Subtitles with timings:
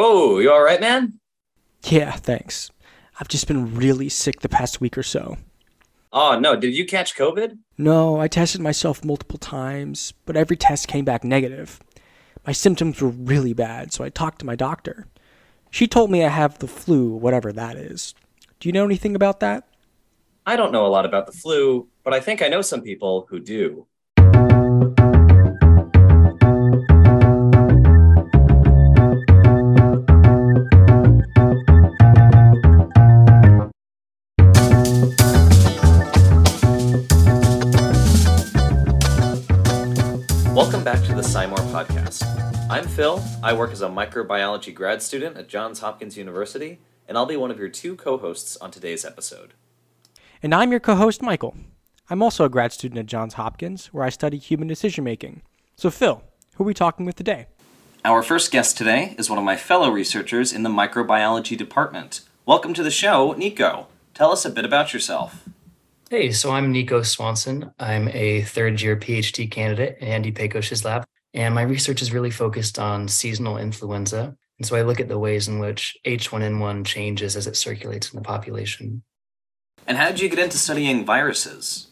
[0.00, 1.18] Oh, you all right, man?
[1.82, 2.70] Yeah, thanks.
[3.18, 5.38] I've just been really sick the past week or so.
[6.12, 6.54] Oh, no.
[6.54, 7.58] Did you catch COVID?
[7.76, 11.80] No, I tested myself multiple times, but every test came back negative.
[12.46, 15.08] My symptoms were really bad, so I talked to my doctor.
[15.68, 18.14] She told me I have the flu, whatever that is.
[18.60, 19.66] Do you know anything about that?
[20.46, 23.26] I don't know a lot about the flu, but I think I know some people
[23.30, 23.87] who do.
[42.98, 43.22] Phil.
[43.44, 47.52] I work as a microbiology grad student at Johns Hopkins University, and I'll be one
[47.52, 49.54] of your two co hosts on today's episode.
[50.42, 51.54] And I'm your co host, Michael.
[52.10, 55.42] I'm also a grad student at Johns Hopkins, where I study human decision making.
[55.76, 56.24] So, Phil,
[56.56, 57.46] who are we talking with today?
[58.04, 62.22] Our first guest today is one of my fellow researchers in the microbiology department.
[62.46, 63.86] Welcome to the show, Nico.
[64.12, 65.48] Tell us a bit about yourself.
[66.10, 67.70] Hey, so I'm Nico Swanson.
[67.78, 72.30] I'm a third year PhD candidate in Andy Pekosz's lab, and my research is really
[72.30, 74.36] focused on seasonal influenza.
[74.58, 78.16] And so I look at the ways in which H1N1 changes as it circulates in
[78.16, 79.02] the population.
[79.86, 81.88] And how did you get into studying viruses?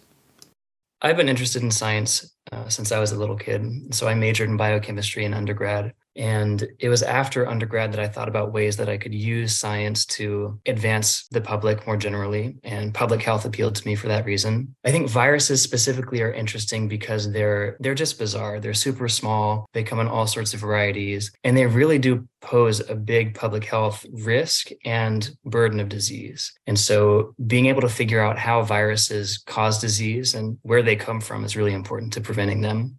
[1.00, 3.94] I've been interested in science uh, since I was a little kid.
[3.94, 8.28] So I majored in biochemistry in undergrad and it was after undergrad that I thought
[8.28, 12.56] about ways that I could use science to advance the public more generally.
[12.64, 14.74] And public health appealed to me for that reason.
[14.84, 18.60] I think viruses specifically are interesting because they're they're just bizarre.
[18.60, 19.68] They're super small.
[19.72, 21.30] They come in all sorts of varieties.
[21.44, 26.52] And they really do pose a big public health risk and burden of disease.
[26.66, 31.20] And so being able to figure out how viruses cause disease and where they come
[31.20, 32.98] from is really important to preventing them.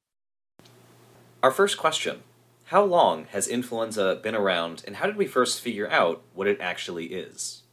[1.43, 2.21] Our first question
[2.67, 6.59] how long has influenza been around, and how did we first figure out what it
[6.59, 7.63] actually is?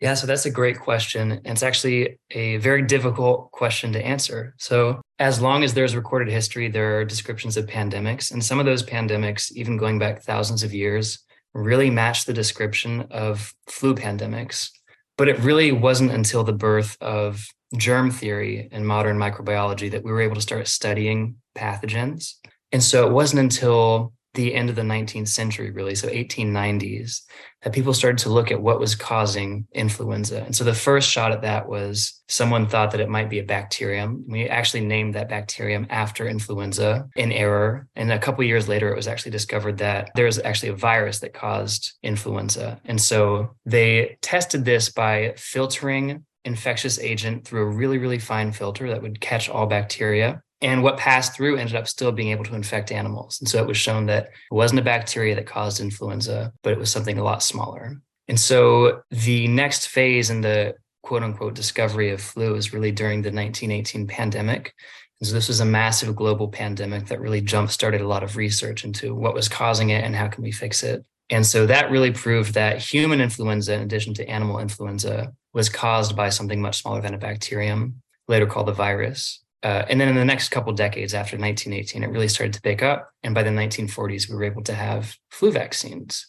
[0.00, 1.32] Yeah, so that's a great question.
[1.32, 4.54] And it's actually a very difficult question to answer.
[4.58, 8.30] So, as long as there's recorded history, there are descriptions of pandemics.
[8.32, 11.18] And some of those pandemics, even going back thousands of years,
[11.52, 14.70] really match the description of flu pandemics.
[15.18, 17.44] But it really wasn't until the birth of
[17.76, 22.34] germ theory and modern microbiology that we were able to start studying pathogens.
[22.72, 27.22] And so it wasn't until the end of the 19th century, really, so 1890s,
[27.62, 30.42] that people started to look at what was causing influenza.
[30.44, 33.44] And so the first shot at that was someone thought that it might be a
[33.44, 34.24] bacterium.
[34.28, 37.88] We actually named that bacterium after influenza in error.
[37.96, 41.18] And a couple years later, it was actually discovered that there was actually a virus
[41.20, 42.80] that caused influenza.
[42.84, 48.88] And so they tested this by filtering infectious agent through a really, really fine filter
[48.90, 50.42] that would catch all bacteria.
[50.62, 53.38] And what passed through ended up still being able to infect animals.
[53.40, 56.78] And so it was shown that it wasn't a bacteria that caused influenza, but it
[56.78, 57.96] was something a lot smaller.
[58.28, 63.22] And so the next phase in the quote unquote discovery of flu is really during
[63.22, 64.74] the 1918 pandemic.
[65.20, 68.36] And so this was a massive global pandemic that really jump started a lot of
[68.36, 71.04] research into what was causing it and how can we fix it.
[71.30, 76.16] And so that really proved that human influenza, in addition to animal influenza, was caused
[76.16, 79.42] by something much smaller than a bacterium, later called a virus.
[79.62, 82.82] Uh, and then in the next couple decades after 1918, it really started to pick
[82.82, 83.10] up.
[83.22, 86.26] And by the 1940s, we were able to have flu vaccines.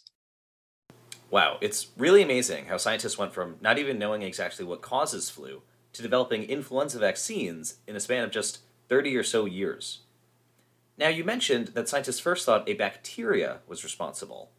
[1.30, 5.62] Wow, it's really amazing how scientists went from not even knowing exactly what causes flu
[5.94, 10.00] to developing influenza vaccines in a span of just 30 or so years.
[10.98, 14.50] Now, you mentioned that scientists first thought a bacteria was responsible.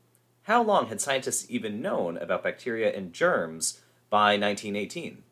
[0.43, 5.23] How long had scientists even known about bacteria and germs by 1918?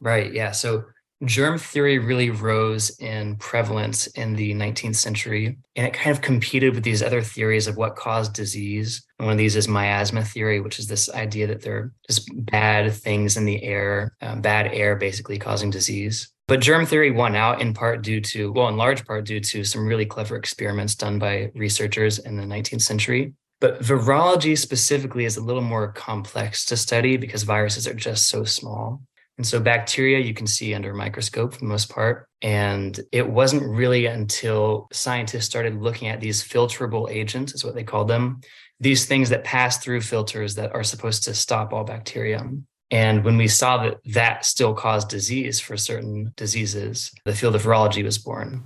[0.00, 0.52] Right, yeah.
[0.52, 0.84] So
[1.24, 6.74] germ theory really rose in prevalence in the 19th century and it kind of competed
[6.74, 9.04] with these other theories of what caused disease.
[9.18, 12.30] And one of these is miasma theory which is this idea that there are just
[12.46, 16.30] bad things in the air um, bad air basically causing disease.
[16.46, 19.64] But germ theory won out in part due to well in large part due to
[19.64, 23.34] some really clever experiments done by researchers in the 19th century.
[23.60, 28.44] But virology specifically is a little more complex to study because viruses are just so
[28.44, 29.02] small
[29.38, 32.28] and so bacteria you can see under a microscope for the most part.
[32.42, 37.84] And it wasn't really until scientists started looking at these filterable agents, is what they
[37.84, 38.40] call them,
[38.80, 42.44] these things that pass through filters that are supposed to stop all bacteria.
[42.90, 47.62] And when we saw that that still caused disease for certain diseases, the field of
[47.62, 48.64] virology was born.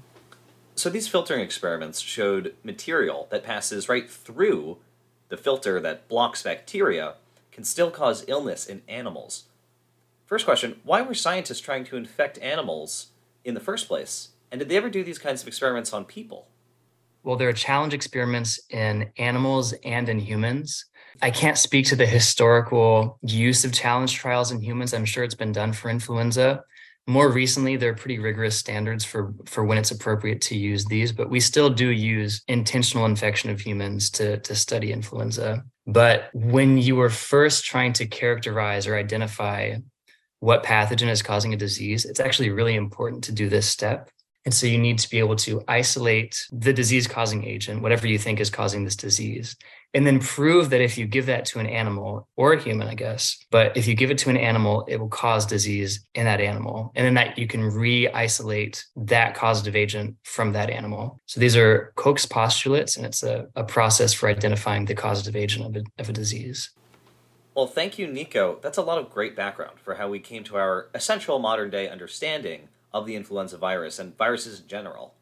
[0.75, 4.79] So these filtering experiments showed material that passes right through
[5.29, 7.15] the filter that blocks bacteria
[7.51, 9.45] can still cause illness in animals.
[10.33, 13.09] First question Why were scientists trying to infect animals
[13.45, 14.31] in the first place?
[14.51, 16.49] And did they ever do these kinds of experiments on people?
[17.23, 20.87] Well, there are challenge experiments in animals and in humans.
[21.21, 24.95] I can't speak to the historical use of challenge trials in humans.
[24.95, 26.65] I'm sure it's been done for influenza.
[27.07, 31.13] More recently, there are pretty rigorous standards for, for when it's appropriate to use these,
[31.13, 35.63] but we still do use intentional infection of humans to, to study influenza.
[35.87, 39.75] But when you were first trying to characterize or identify
[40.43, 44.11] what pathogen is causing a disease, it's actually really important to do this step.
[44.45, 48.19] And so you need to be able to isolate the disease causing agent, whatever you
[48.19, 49.55] think is causing this disease,
[49.95, 52.95] and then prove that if you give that to an animal or a human, I
[52.95, 56.41] guess, but if you give it to an animal, it will cause disease in that
[56.41, 56.91] animal.
[56.97, 61.21] And then that you can re isolate that causative agent from that animal.
[61.27, 65.67] So these are Koch's postulates, and it's a, a process for identifying the causative agent
[65.67, 66.69] of a, of a disease.
[67.55, 68.59] Well, thank you, Nico.
[68.63, 71.89] That's a lot of great background for how we came to our essential modern day
[71.89, 75.15] understanding of the influenza virus and viruses in general.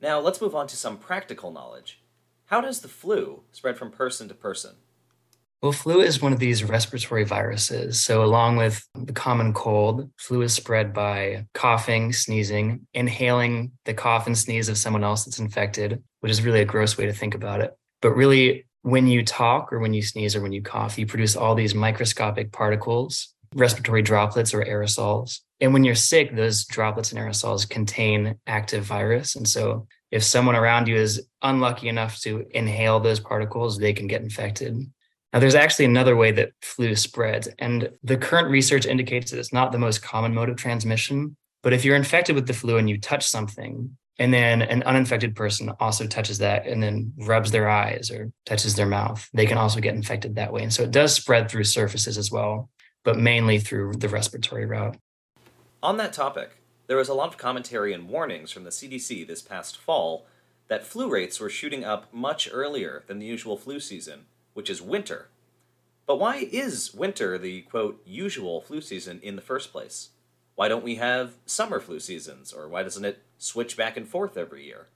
[0.00, 2.00] Now, let's move on to some practical knowledge.
[2.46, 4.76] How does the flu spread from person to person?
[5.62, 8.02] Well, flu is one of these respiratory viruses.
[8.02, 14.26] So, along with the common cold, flu is spread by coughing, sneezing, inhaling the cough
[14.26, 17.34] and sneeze of someone else that's infected, which is really a gross way to think
[17.34, 17.74] about it.
[18.02, 21.36] But really, when you talk or when you sneeze or when you cough, you produce
[21.36, 25.40] all these microscopic particles, respiratory droplets or aerosols.
[25.58, 29.36] And when you're sick, those droplets and aerosols contain active virus.
[29.36, 34.06] And so if someone around you is unlucky enough to inhale those particles, they can
[34.06, 34.76] get infected.
[35.32, 39.52] Now, there's actually another way that flu spreads, and the current research indicates that it's
[39.52, 41.36] not the most common mode of transmission.
[41.62, 45.34] But if you're infected with the flu and you touch something, and then an uninfected
[45.34, 49.58] person also touches that and then rubs their eyes or touches their mouth, they can
[49.58, 50.62] also get infected that way.
[50.62, 52.70] And so it does spread through surfaces as well,
[53.02, 54.96] but mainly through the respiratory route.
[55.82, 59.42] On that topic, there was a lot of commentary and warnings from the CDC this
[59.42, 60.26] past fall
[60.68, 64.80] that flu rates were shooting up much earlier than the usual flu season, which is
[64.80, 65.28] winter.
[66.06, 70.10] But why is winter the quote usual flu season in the first place?
[70.54, 74.36] Why don't we have summer flu seasons, or why doesn't it switch back and forth
[74.36, 74.88] every year?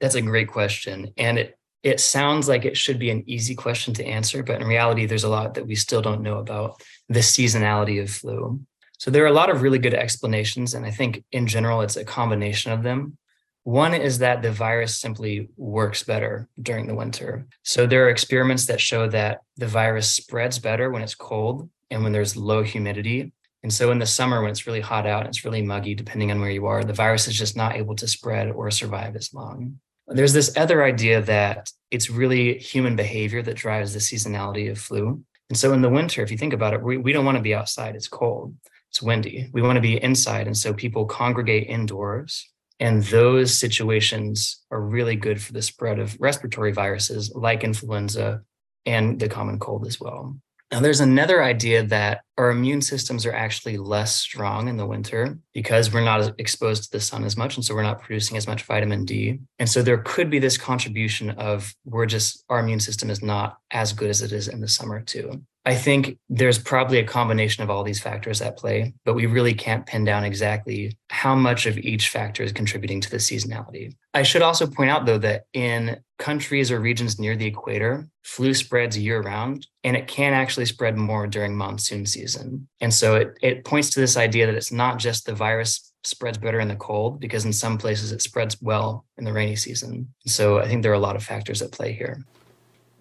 [0.00, 1.12] That's a great question.
[1.16, 4.66] And it, it sounds like it should be an easy question to answer, but in
[4.66, 8.60] reality, there's a lot that we still don't know about the seasonality of flu.
[8.98, 10.74] So there are a lot of really good explanations.
[10.74, 13.18] And I think in general, it's a combination of them.
[13.64, 17.46] One is that the virus simply works better during the winter.
[17.62, 22.02] So there are experiments that show that the virus spreads better when it's cold and
[22.02, 23.32] when there's low humidity.
[23.62, 26.30] And so in the summer, when it's really hot out and it's really muggy, depending
[26.30, 29.32] on where you are, the virus is just not able to spread or survive as
[29.32, 29.78] long.
[30.08, 35.22] There's this other idea that it's really human behavior that drives the seasonality of flu.
[35.48, 37.42] And so in the winter, if you think about it, we, we don't want to
[37.42, 38.54] be outside, it's cold
[38.92, 39.48] it's windy.
[39.54, 40.46] We want to be inside.
[40.46, 42.46] And so people congregate indoors.
[42.78, 48.42] And those situations are really good for the spread of respiratory viruses like influenza
[48.84, 50.36] and the common cold as well.
[50.72, 55.38] Now, there's another idea that our immune systems are actually less strong in the winter
[55.52, 57.56] because we're not exposed to the sun as much.
[57.56, 59.38] And so we're not producing as much vitamin D.
[59.58, 63.58] And so there could be this contribution of we're just, our immune system is not
[63.70, 65.42] as good as it is in the summer, too.
[65.64, 69.54] I think there's probably a combination of all these factors at play, but we really
[69.54, 73.94] can't pin down exactly how much of each factor is contributing to the seasonality.
[74.12, 78.54] I should also point out, though, that in countries or regions near the equator, flu
[78.54, 82.68] spreads year round, and it can actually spread more during monsoon season.
[82.80, 86.38] And so it, it points to this idea that it's not just the virus spreads
[86.38, 90.12] better in the cold, because in some places it spreads well in the rainy season.
[90.26, 92.24] So I think there are a lot of factors at play here.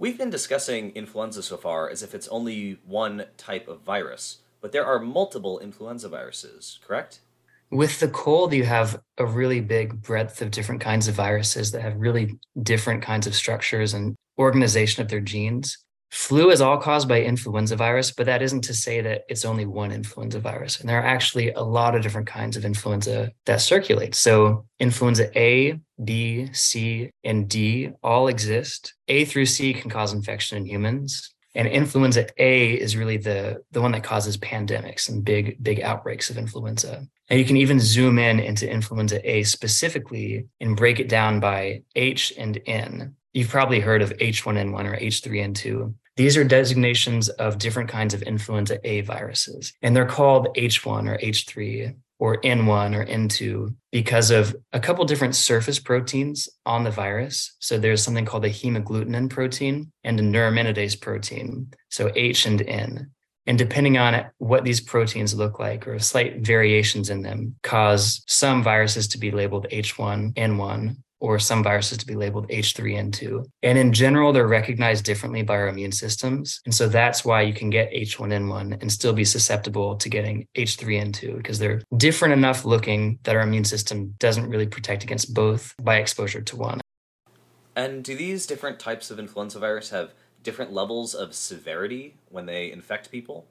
[0.01, 4.71] We've been discussing influenza so far as if it's only one type of virus, but
[4.71, 7.19] there are multiple influenza viruses, correct?
[7.69, 11.83] With the cold, you have a really big breadth of different kinds of viruses that
[11.83, 15.77] have really different kinds of structures and organization of their genes.
[16.11, 19.65] Flu is all caused by influenza virus, but that isn't to say that it's only
[19.65, 20.79] one influenza virus.
[20.79, 24.13] And there are actually a lot of different kinds of influenza that circulate.
[24.13, 28.93] So, influenza A, B, C, and D all exist.
[29.07, 31.33] A through C can cause infection in humans.
[31.55, 36.29] And influenza A is really the, the one that causes pandemics and big, big outbreaks
[36.29, 37.07] of influenza.
[37.29, 41.83] And you can even zoom in into influenza A specifically and break it down by
[41.95, 43.15] H and N.
[43.33, 45.93] You've probably heard of H1N1 or H3N2.
[46.17, 51.17] These are designations of different kinds of influenza A viruses, and they're called H1 or
[51.17, 57.55] H3 or N1 or N2 because of a couple different surface proteins on the virus.
[57.59, 63.11] So there's something called a hemagglutinin protein and a neuraminidase protein, so H and N.
[63.47, 68.61] And depending on what these proteins look like or slight variations in them, cause some
[68.61, 73.45] viruses to be labeled H1N1 or some viruses to be labeled H3N2.
[73.63, 76.59] And in general, they're recognized differently by our immune systems.
[76.65, 81.37] And so that's why you can get H1N1 and still be susceptible to getting H3N2
[81.37, 85.97] because they're different enough looking that our immune system doesn't really protect against both by
[85.97, 86.81] exposure to one.
[87.75, 90.13] And do these different types of influenza virus have
[90.43, 93.45] different levels of severity when they infect people?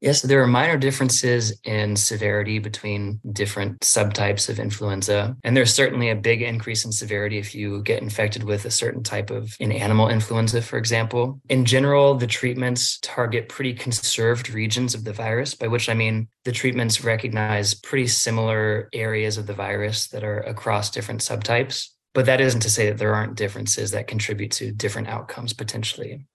[0.00, 5.34] Yes, there are minor differences in severity between different subtypes of influenza.
[5.42, 9.02] And there's certainly a big increase in severity if you get infected with a certain
[9.02, 11.40] type of an animal influenza, for example.
[11.48, 16.28] In general, the treatments target pretty conserved regions of the virus, by which I mean
[16.44, 21.88] the treatments recognize pretty similar areas of the virus that are across different subtypes.
[22.12, 26.26] But that isn't to say that there aren't differences that contribute to different outcomes potentially.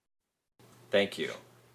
[0.90, 1.32] Thank you.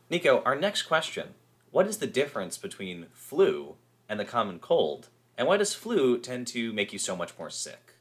[0.10, 1.34] Nico, our next question
[1.72, 3.76] what is the difference between flu
[4.10, 5.10] and the common cold?
[5.38, 7.94] And why does flu tend to make you so much more sick?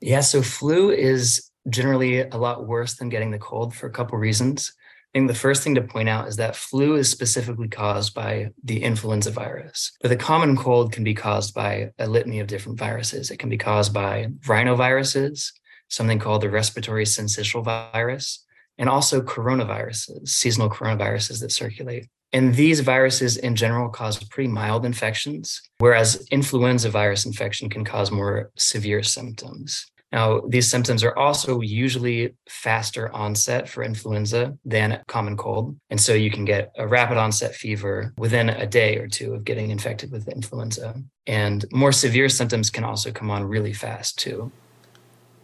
[0.00, 4.16] Yeah, so flu is generally a lot worse than getting the cold for a couple
[4.18, 4.72] reasons.
[5.12, 8.50] I think the first thing to point out is that flu is specifically caused by
[8.62, 12.78] the influenza virus, but the common cold can be caused by a litany of different
[12.78, 13.30] viruses.
[13.30, 15.52] It can be caused by rhinoviruses,
[15.88, 18.46] something called the respiratory syncytial virus,
[18.78, 22.06] and also coronaviruses, seasonal coronaviruses that circulate.
[22.32, 28.10] And these viruses in general cause pretty mild infections, whereas influenza virus infection can cause
[28.10, 29.90] more severe symptoms.
[30.12, 35.76] Now, these symptoms are also usually faster onset for influenza than common cold.
[35.88, 39.44] And so you can get a rapid onset fever within a day or two of
[39.44, 41.00] getting infected with influenza.
[41.28, 44.50] And more severe symptoms can also come on really fast too.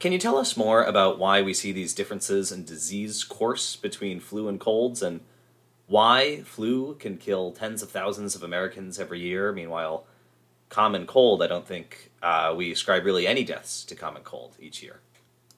[0.00, 4.20] Can you tell us more about why we see these differences in disease course between
[4.20, 5.20] flu and colds and
[5.86, 9.52] why flu can kill tens of thousands of Americans every year.
[9.52, 10.06] Meanwhile,
[10.68, 14.82] common cold, I don't think uh, we ascribe really any deaths to common cold each
[14.82, 15.00] year.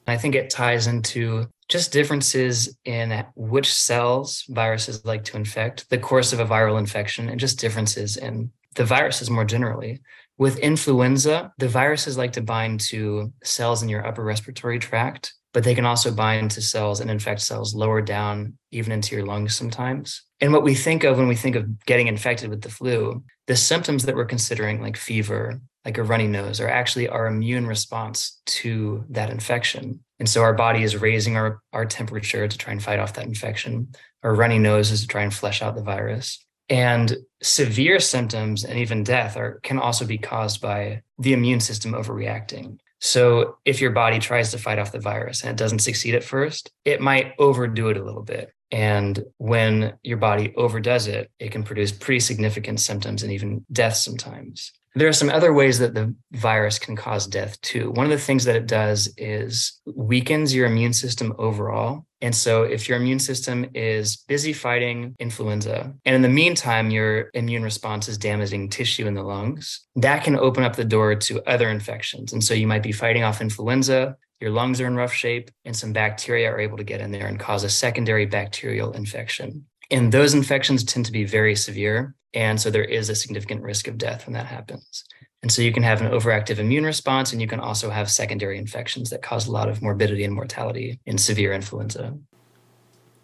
[0.07, 5.99] I think it ties into just differences in which cells viruses like to infect, the
[5.99, 10.01] course of a viral infection, and just differences in the viruses more generally.
[10.37, 15.63] With influenza, the viruses like to bind to cells in your upper respiratory tract but
[15.63, 19.55] they can also bind to cells and infect cells lower down, even into your lungs
[19.55, 20.23] sometimes.
[20.41, 23.55] And what we think of when we think of getting infected with the flu, the
[23.55, 28.41] symptoms that we're considering, like fever, like a runny nose, are actually our immune response
[28.45, 29.99] to that infection.
[30.19, 33.25] And so our body is raising our, our temperature to try and fight off that
[33.25, 33.89] infection.
[34.23, 36.45] Our runny nose is to try and flush out the virus.
[36.69, 41.93] And severe symptoms and even death are, can also be caused by the immune system
[41.93, 42.77] overreacting.
[42.99, 46.23] So if your body tries to fight off the virus and it doesn't succeed at
[46.23, 48.53] first, it might overdo it a little bit.
[48.71, 53.95] And when your body overdoes it, it can produce pretty significant symptoms and even death
[53.95, 54.71] sometimes.
[54.95, 57.91] There are some other ways that the virus can cause death too.
[57.91, 62.05] One of the things that it does is weakens your immune system overall.
[62.21, 67.29] And so, if your immune system is busy fighting influenza, and in the meantime, your
[67.33, 71.49] immune response is damaging tissue in the lungs, that can open up the door to
[71.49, 72.33] other infections.
[72.33, 75.75] And so, you might be fighting off influenza, your lungs are in rough shape, and
[75.75, 79.65] some bacteria are able to get in there and cause a secondary bacterial infection.
[79.91, 82.15] And those infections tend to be very severe.
[82.33, 85.03] And so there is a significant risk of death when that happens.
[85.41, 88.57] And so you can have an overactive immune response, and you can also have secondary
[88.57, 92.17] infections that cause a lot of morbidity and mortality in severe influenza.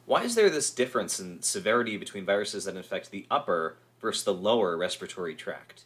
[0.06, 4.34] Why is there this difference in severity between viruses that infect the upper versus the
[4.34, 5.85] lower respiratory tract?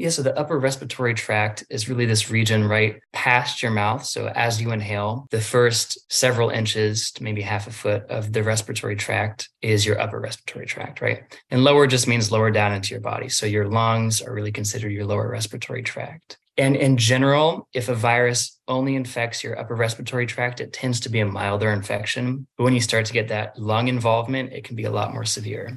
[0.00, 4.02] Yeah, so the upper respiratory tract is really this region right past your mouth.
[4.06, 8.42] So as you inhale, the first several inches to maybe half a foot of the
[8.42, 11.24] respiratory tract is your upper respiratory tract, right?
[11.50, 13.28] And lower just means lower down into your body.
[13.28, 16.38] So your lungs are really considered your lower respiratory tract.
[16.56, 21.10] And in general, if a virus only infects your upper respiratory tract, it tends to
[21.10, 22.46] be a milder infection.
[22.56, 25.26] But when you start to get that lung involvement, it can be a lot more
[25.26, 25.76] severe.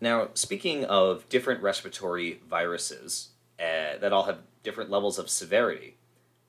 [0.00, 3.31] Now, speaking of different respiratory viruses,
[3.62, 5.96] uh, that all have different levels of severity.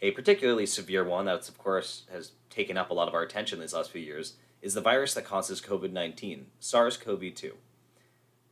[0.02, 3.60] A particularly severe one that's, of course, has taken up a lot of our attention
[3.60, 7.54] these last few years is the virus that causes COVID 19, SARS CoV 2.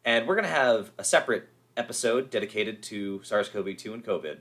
[0.06, 4.38] And we're going to have a separate episode dedicated to SARS CoV 2 and COVID.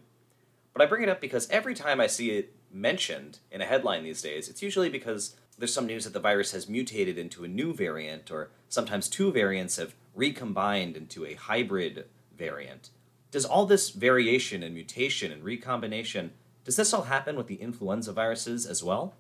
[0.73, 4.05] But I bring it up because every time I see it mentioned in a headline
[4.05, 7.49] these days, it's usually because there's some news that the virus has mutated into a
[7.49, 12.05] new variant, or sometimes two variants have recombined into a hybrid
[12.37, 12.91] variant
[13.31, 16.33] does all this variation and mutation and recombination
[16.65, 19.15] does this all happen with the influenza viruses as well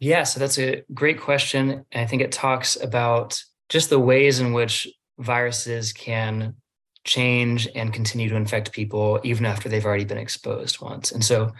[0.00, 4.40] yeah so that's a great question and i think it talks about just the ways
[4.40, 6.54] in which viruses can
[7.04, 11.50] change and continue to infect people even after they've already been exposed once and so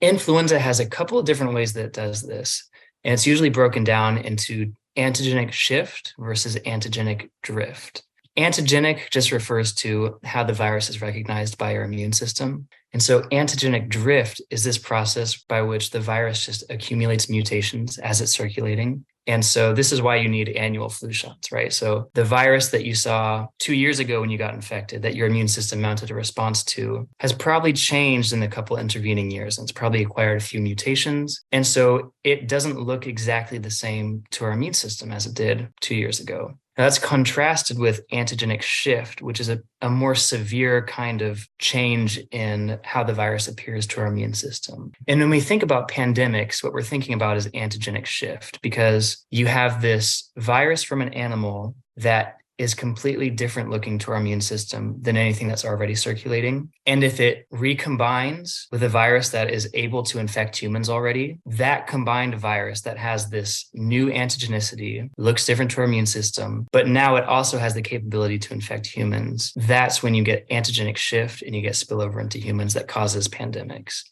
[0.00, 2.68] Influenza has a couple of different ways that it does this.
[3.04, 8.02] And it's usually broken down into antigenic shift versus antigenic drift.
[8.36, 12.68] Antigenic just refers to how the virus is recognized by our immune system.
[12.92, 18.20] And so, antigenic drift is this process by which the virus just accumulates mutations as
[18.20, 19.04] it's circulating.
[19.26, 21.72] And so, this is why you need annual flu shots, right?
[21.72, 25.26] So, the virus that you saw two years ago when you got infected, that your
[25.26, 29.58] immune system mounted a response to, has probably changed in the couple intervening years.
[29.58, 31.42] And it's probably acquired a few mutations.
[31.52, 35.68] And so, it doesn't look exactly the same to our immune system as it did
[35.80, 36.54] two years ago.
[36.76, 42.78] That's contrasted with antigenic shift, which is a, a more severe kind of change in
[42.82, 44.92] how the virus appears to our immune system.
[45.08, 49.46] And when we think about pandemics, what we're thinking about is antigenic shift because you
[49.46, 54.96] have this virus from an animal that is completely different looking to our immune system
[55.00, 56.70] than anything that's already circulating.
[56.86, 61.86] And if it recombines with a virus that is able to infect humans already, that
[61.86, 67.16] combined virus that has this new antigenicity looks different to our immune system, but now
[67.16, 69.52] it also has the capability to infect humans.
[69.56, 74.02] That's when you get antigenic shift and you get spillover into humans that causes pandemics.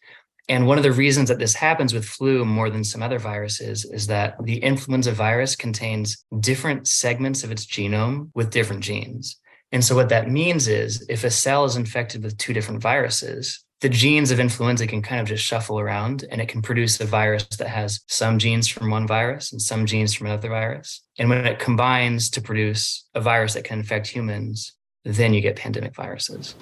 [0.49, 3.85] And one of the reasons that this happens with flu more than some other viruses
[3.87, 9.37] is that the influenza virus contains different segments of its genome with different genes.
[9.73, 13.65] And so, what that means is if a cell is infected with two different viruses,
[13.81, 17.05] the genes of influenza can kind of just shuffle around and it can produce a
[17.05, 21.03] virus that has some genes from one virus and some genes from another virus.
[21.19, 24.75] And when it combines to produce a virus that can infect humans,
[25.05, 26.55] then you get pandemic viruses.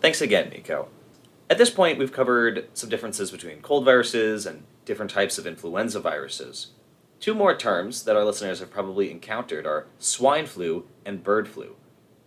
[0.00, 0.88] Thanks again, Nico.
[1.50, 6.00] At this point, we've covered some differences between cold viruses and different types of influenza
[6.00, 6.68] viruses.
[7.20, 11.74] Two more terms that our listeners have probably encountered are swine flu and bird flu.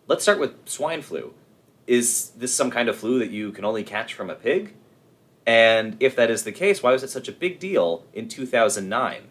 [0.07, 1.33] Let's start with swine flu.
[1.87, 4.73] Is this some kind of flu that you can only catch from a pig?
[5.45, 9.27] And if that is the case, why was it such a big deal in 2009?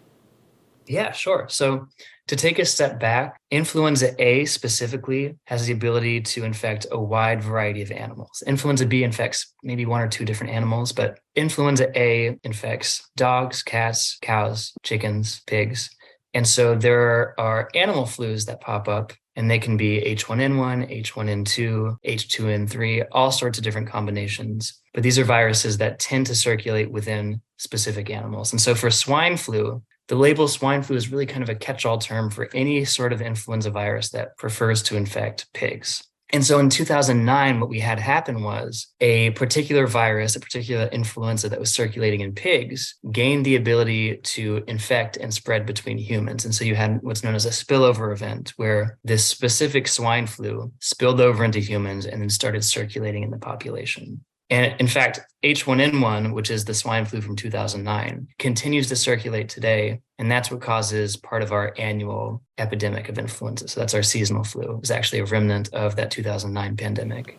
[0.86, 1.46] Yeah, sure.
[1.48, 1.88] So
[2.30, 7.42] to take a step back, influenza A specifically has the ability to infect a wide
[7.42, 8.44] variety of animals.
[8.46, 14.16] Influenza B infects maybe one or two different animals, but influenza A infects dogs, cats,
[14.22, 15.90] cows, chickens, pigs.
[16.32, 21.96] And so there are animal flus that pop up and they can be H1N1, H1N2,
[22.06, 24.80] H2N3, all sorts of different combinations.
[24.94, 28.52] But these are viruses that tend to circulate within specific animals.
[28.52, 31.86] And so for swine flu, the label swine flu is really kind of a catch
[31.86, 36.02] all term for any sort of influenza virus that prefers to infect pigs.
[36.32, 41.48] And so in 2009, what we had happen was a particular virus, a particular influenza
[41.48, 46.44] that was circulating in pigs gained the ability to infect and spread between humans.
[46.44, 50.72] And so you had what's known as a spillover event, where this specific swine flu
[50.80, 54.24] spilled over into humans and then started circulating in the population.
[54.50, 60.00] And in fact, H1N1, which is the swine flu from 2009, continues to circulate today.
[60.18, 63.68] And that's what causes part of our annual epidemic of influenza.
[63.68, 64.78] So that's our seasonal flu.
[64.80, 67.38] It's actually a remnant of that 2009 pandemic.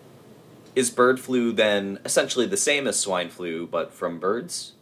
[0.74, 4.74] Is bird flu then essentially the same as swine flu, but from birds?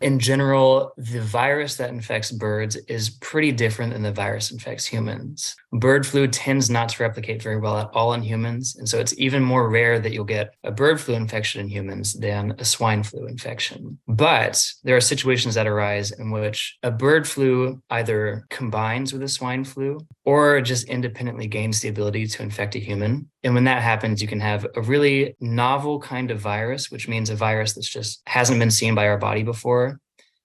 [0.00, 5.56] In general, the virus that infects birds is pretty different than the virus infects humans.
[5.72, 8.76] Bird flu tends not to replicate very well at all in humans.
[8.76, 12.14] And so it's even more rare that you'll get a bird flu infection in humans
[12.14, 13.98] than a swine flu infection.
[14.06, 19.28] But there are situations that arise in which a bird flu either combines with a
[19.28, 23.28] swine flu or just independently gains the ability to infect a human.
[23.46, 27.30] And when that happens, you can have a really novel kind of virus, which means
[27.30, 30.00] a virus that's just hasn't been seen by our body before.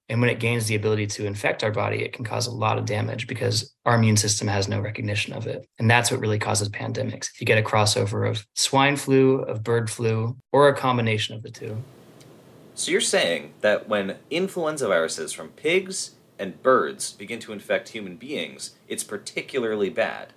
[0.08, 2.78] And when it gains the ability to infect our body, it can cause a lot
[2.78, 5.68] of damage because our immune system has no recognition of it.
[5.80, 7.32] And that's what really causes pandemics.
[7.34, 11.42] If you get a crossover of swine flu, of bird flu, or a combination of
[11.42, 11.78] the two.
[12.76, 18.16] So you're saying that when influenza viruses from pigs and birds begin to infect human
[18.16, 20.34] beings, it's particularly bad.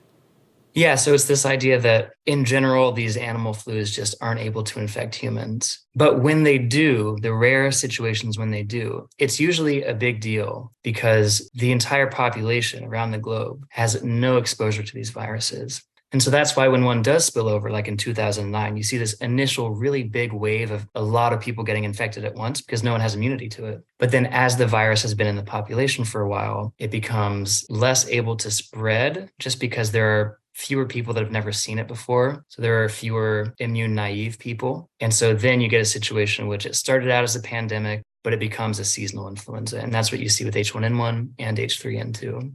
[0.74, 4.80] Yeah, so it's this idea that in general, these animal flus just aren't able to
[4.80, 5.78] infect humans.
[5.94, 10.72] But when they do, the rare situations when they do, it's usually a big deal
[10.82, 15.80] because the entire population around the globe has no exposure to these viruses.
[16.10, 19.14] And so that's why when one does spill over, like in 2009, you see this
[19.14, 22.92] initial really big wave of a lot of people getting infected at once because no
[22.92, 23.84] one has immunity to it.
[23.98, 27.66] But then as the virus has been in the population for a while, it becomes
[27.68, 31.86] less able to spread just because there are fewer people that have never seen it
[31.86, 32.44] before.
[32.48, 34.88] So there are fewer immune naive people.
[35.00, 38.02] And so then you get a situation in which it started out as a pandemic,
[38.22, 39.78] but it becomes a seasonal influenza.
[39.80, 42.54] And that's what you see with H1N1 and H3N2.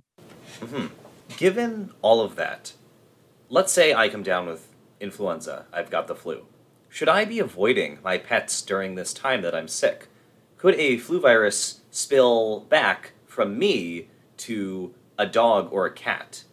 [0.62, 0.88] Mm-hmm.
[1.38, 2.74] Given all of that,
[3.50, 4.68] let's say I come down with
[5.00, 6.46] influenza, I've got the flu.
[6.88, 10.08] Should I be avoiding my pets during this time that I'm sick?
[10.60, 16.44] could a flu virus spill back from me to a dog or a cat?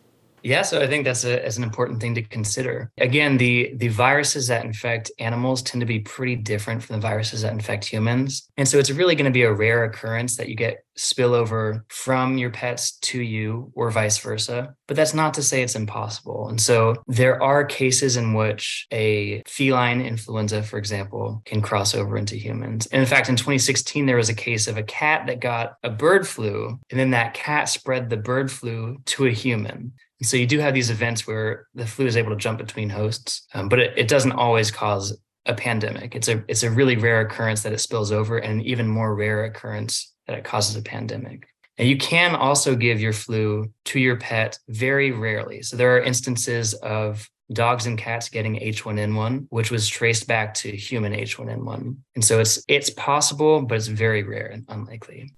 [0.47, 2.93] Yeah, so I think that's, a, an important thing to consider.
[2.99, 7.43] Again, the the viruses that infect animals tend to be pretty different from the viruses
[7.43, 8.49] that infect humans.
[8.57, 12.39] And so it's really going to be a rare occurrence that you get spillover from
[12.39, 14.76] your pets to you or vice versa.
[14.87, 16.49] But that's not to say it's impossible.
[16.49, 22.17] And so there are cases in which a feline influenza, for example, can cross over
[22.17, 22.87] into humans.
[22.87, 25.91] And in fact, in 2016, there was a case of a cat that got a
[25.91, 29.93] bird flu, and then that cat spread the bird flu to a human.
[30.21, 32.89] And so you do have these events where the flu is able to jump between
[32.89, 36.15] hosts, um, but it, it doesn't always cause a pandemic.
[36.15, 39.15] It's a it's a really rare occurrence that it spills over, and an even more
[39.15, 41.47] rare occurrence that it causes a pandemic.
[41.79, 45.63] And you can also give your flu to your pet very rarely.
[45.63, 50.71] So there are instances of dogs and cats getting H1N1, which was traced back to
[50.71, 51.97] human H1N1.
[52.15, 55.33] And so it's it's possible, but it's very rare and unlikely.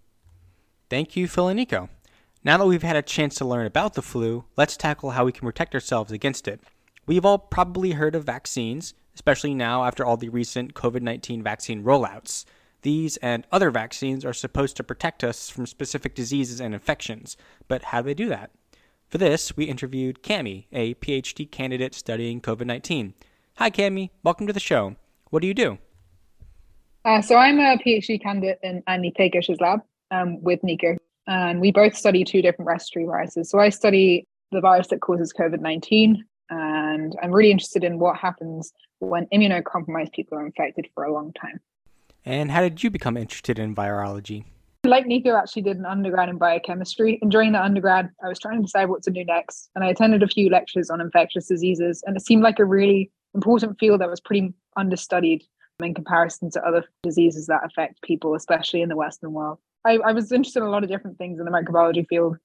[0.89, 1.89] Thank you, Phil and Nico.
[2.45, 5.33] Now that we've had a chance to learn about the flu, let's tackle how we
[5.33, 6.63] can protect ourselves against it.
[7.05, 11.83] We've all probably heard of vaccines, especially now after all the recent COVID 19 vaccine
[11.83, 12.45] rollouts.
[12.83, 17.37] These and other vaccines are supposed to protect us from specific diseases and infections,
[17.67, 18.51] but how do they do that?
[19.09, 23.15] For this, we interviewed Cami, a PhD candidate studying COVID 19.
[23.57, 24.11] Hi, Cami.
[24.23, 24.95] Welcome to the show.
[25.31, 25.79] What do you do?
[27.05, 29.81] Uh, so, I'm a PhD candidate in Andy Pekosz's lab
[30.13, 33.51] um, with Nico, and we both study two different respiratory viruses.
[33.51, 38.17] So, I study the virus that causes COVID 19, and I'm really interested in what
[38.17, 41.59] happens when immunocompromised people are infected for a long time.
[42.29, 44.45] And how did you become interested in virology?
[44.85, 47.19] Like Nico actually did an undergrad in biochemistry.
[47.23, 49.71] And during the undergrad, I was trying to decide what to do next.
[49.75, 52.05] And I attended a few lectures on infectious diseases.
[52.07, 55.43] And it seemed like a really important field that was pretty understudied
[55.83, 59.57] in comparison to other diseases that affect people, especially in the Western world.
[59.87, 62.37] I, I was interested in a lot of different things in the microbiology field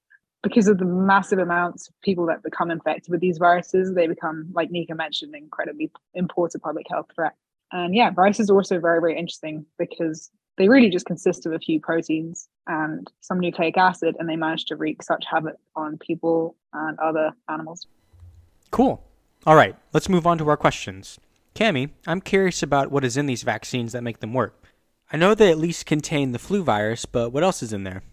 [0.43, 3.93] because of the massive amounts of people that become infected with these viruses.
[3.93, 7.33] They become, like Nico mentioned, an incredibly important public health threat.
[7.73, 11.59] And yeah, viruses are also very, very interesting because they really just consist of a
[11.59, 16.55] few proteins and some nucleic acid, and they manage to wreak such havoc on people
[16.71, 17.87] and other animals.
[18.69, 19.03] Cool.
[19.47, 21.19] All right, let's move on to our questions.
[21.55, 24.63] Cami, I'm curious about what is in these vaccines that make them work.
[25.11, 28.03] I know they at least contain the flu virus, but what else is in there?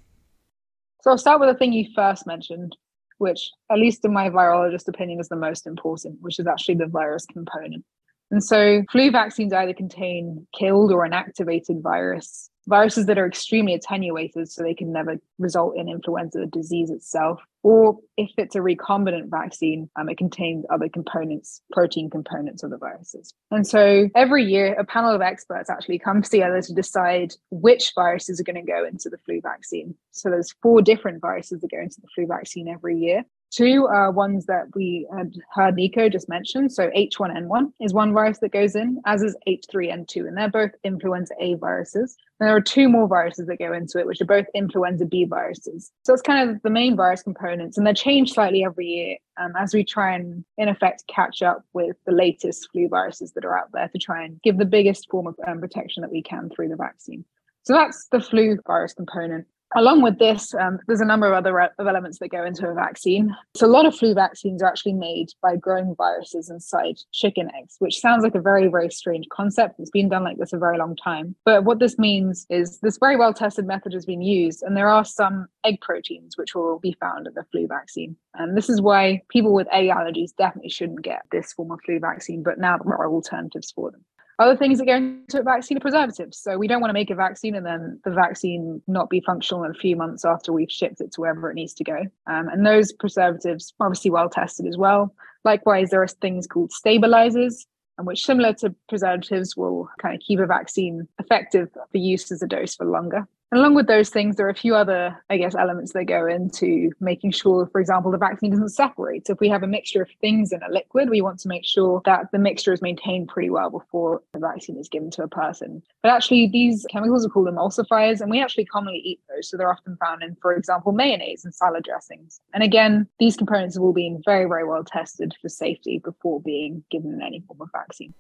[1.03, 2.77] So I'll start with the thing you first mentioned,
[3.18, 6.87] which, at least in my virologist opinion, is the most important, which is actually the
[6.87, 7.85] virus component.
[8.31, 14.49] And so flu vaccines either contain killed or inactivated virus, viruses that are extremely attenuated
[14.49, 17.40] so they can never result in influenza disease itself.
[17.62, 22.79] Or if it's a recombinant vaccine, um, it contains other components, protein components of the
[22.79, 23.35] viruses.
[23.51, 28.40] And so every year, a panel of experts actually comes together to decide which viruses
[28.40, 29.95] are going to go into the flu vaccine.
[30.12, 33.25] So there's four different viruses that go into the flu vaccine every year.
[33.51, 36.73] Two are ones that we had heard Nico just mentioned.
[36.73, 41.35] So H1N1 is one virus that goes in, as is H3N2, and they're both influenza
[41.41, 42.17] A viruses.
[42.39, 45.25] And there are two more viruses that go into it, which are both influenza B
[45.25, 45.91] viruses.
[46.05, 49.53] So it's kind of the main virus components, and they're changed slightly every year um,
[49.59, 53.59] as we try and, in effect, catch up with the latest flu viruses that are
[53.59, 56.51] out there to try and give the biggest form of um, protection that we can
[56.51, 57.25] through the vaccine.
[57.65, 59.47] So that's the flu virus component.
[59.77, 62.75] Along with this, um, there's a number of other re- elements that go into a
[62.75, 63.37] vaccine.
[63.55, 67.77] So, a lot of flu vaccines are actually made by growing viruses inside chicken eggs,
[67.79, 69.79] which sounds like a very, very strange concept.
[69.79, 71.37] It's been done like this a very long time.
[71.45, 74.89] But what this means is this very well tested method has been used, and there
[74.89, 78.17] are some egg proteins which will be found in the flu vaccine.
[78.35, 82.01] And this is why people with egg allergies definitely shouldn't get this form of flu
[82.01, 84.05] vaccine, but now there are alternatives for them.
[84.40, 86.38] Other things that go into a vaccine are preservatives.
[86.38, 89.64] So we don't want to make a vaccine and then the vaccine not be functional
[89.64, 91.98] in a few months after we've shipped it to wherever it needs to go.
[92.26, 95.14] Um, and those preservatives are obviously well tested as well.
[95.44, 97.66] Likewise, there are things called stabilizers,
[97.98, 102.42] and which similar to preservatives will kind of keep a vaccine effective for use as
[102.42, 103.29] a dose for longer.
[103.53, 106.93] Along with those things, there are a few other, I guess, elements that go into
[107.01, 109.27] making sure, for example, the vaccine doesn't separate.
[109.27, 111.67] So if we have a mixture of things in a liquid, we want to make
[111.67, 115.29] sure that the mixture is maintained pretty well before the vaccine is given to a
[115.29, 115.83] person.
[116.01, 119.51] But actually, these chemicals are called emulsifiers, and we actually commonly eat those.
[119.51, 122.41] So they're often found in, for example, mayonnaise and salad dressings.
[122.55, 126.85] And again, these components have all been very, very well tested for safety before being
[126.89, 128.15] given in any form of vaccine.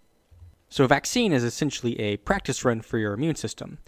[0.68, 3.78] So a vaccine is essentially a practice run for your immune system.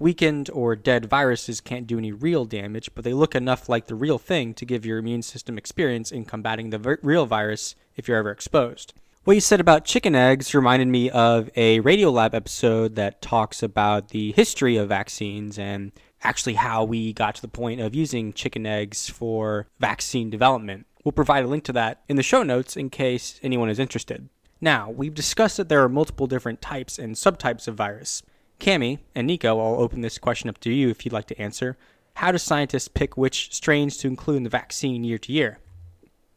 [0.00, 3.94] Weakened or dead viruses can't do any real damage, but they look enough like the
[3.94, 8.16] real thing to give your immune system experience in combating the real virus if you're
[8.16, 8.94] ever exposed.
[9.24, 14.08] What you said about chicken eggs reminded me of a Radiolab episode that talks about
[14.08, 18.64] the history of vaccines and actually how we got to the point of using chicken
[18.64, 20.86] eggs for vaccine development.
[21.04, 24.30] We'll provide a link to that in the show notes in case anyone is interested.
[24.62, 28.22] Now, we've discussed that there are multiple different types and subtypes of virus.
[28.60, 31.76] Cami and Nico, I'll open this question up to you if you'd like to answer.
[32.14, 35.58] How do scientists pick which strains to include in the vaccine year to year?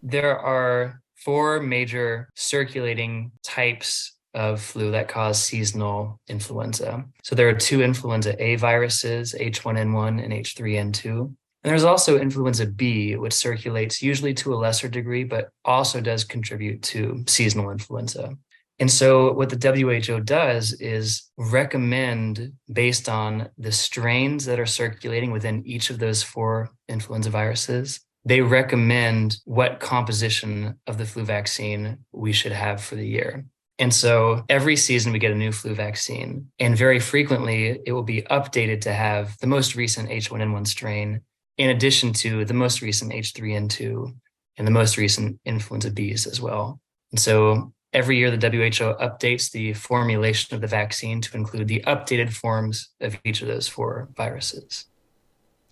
[0.01, 7.05] There are four major circulating types of flu that cause seasonal influenza.
[7.23, 11.35] So there are two influenza A viruses, H1N1 and H3N2.
[11.63, 16.23] And there's also influenza B, which circulates usually to a lesser degree, but also does
[16.23, 18.37] contribute to seasonal influenza.
[18.79, 25.31] And so, what the WHO does is recommend, based on the strains that are circulating
[25.31, 31.99] within each of those four influenza viruses, they recommend what composition of the flu vaccine
[32.11, 33.45] we should have for the year.
[33.79, 38.03] And so every season we get a new flu vaccine, and very frequently it will
[38.03, 41.21] be updated to have the most recent H1N1 strain
[41.57, 44.13] in addition to the most recent H3N2
[44.57, 46.79] and the most recent influenza Bs as well.
[47.11, 51.83] And so every year the WHO updates the formulation of the vaccine to include the
[51.85, 54.85] updated forms of each of those four viruses.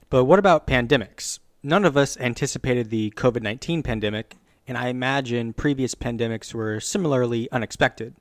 [0.10, 1.40] But what about pandemics?
[1.64, 4.36] None of us anticipated the COVID 19 pandemic,
[4.68, 8.16] and I imagine previous pandemics were similarly unexpected.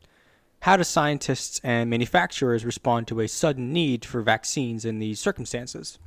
[0.60, 5.98] How do scientists and manufacturers respond to a sudden need for vaccines in these circumstances?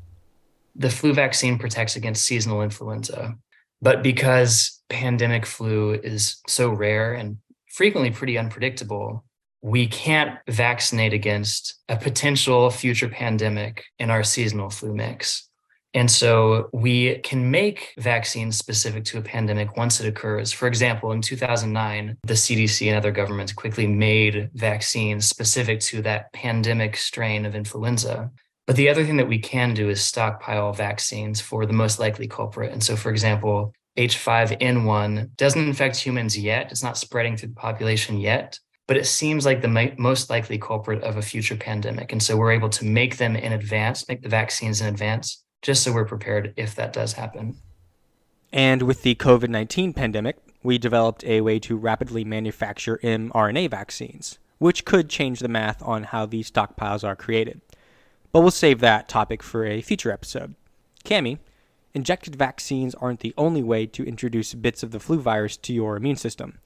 [0.75, 3.37] the flu vaccine protects against seasonal influenza.
[3.81, 7.37] But because pandemic flu is so rare and
[7.73, 9.25] frequently pretty unpredictable,
[9.61, 15.49] we can't vaccinate against a potential future pandemic in our seasonal flu mix.
[15.95, 20.51] And so we can make vaccines specific to a pandemic once it occurs.
[20.51, 26.31] For example, in 2009, the CDC and other governments quickly made vaccines specific to that
[26.33, 28.31] pandemic strain of influenza.
[28.65, 32.27] But the other thing that we can do is stockpile vaccines for the most likely
[32.27, 32.71] culprit.
[32.71, 36.71] And so, for example, H5N1 doesn't infect humans yet.
[36.71, 41.03] It's not spreading through the population yet, but it seems like the most likely culprit
[41.03, 42.11] of a future pandemic.
[42.11, 45.83] And so we're able to make them in advance, make the vaccines in advance, just
[45.83, 47.55] so we're prepared if that does happen.
[48.51, 54.39] And with the COVID 19 pandemic, we developed a way to rapidly manufacture mRNA vaccines,
[54.59, 57.61] which could change the math on how these stockpiles are created.
[58.31, 60.55] But we'll save that topic for a future episode.
[61.05, 61.39] Cami,
[61.93, 65.95] injected vaccines aren't the only way to introduce bits of the flu virus to your
[65.95, 66.59] immune system.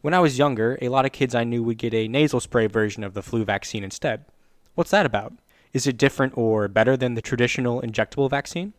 [0.00, 2.66] When I was younger, a lot of kids I knew would get a nasal spray
[2.66, 4.24] version of the flu vaccine instead.
[4.74, 5.32] What's that about?
[5.72, 8.72] Is it different or better than the traditional injectable vaccine?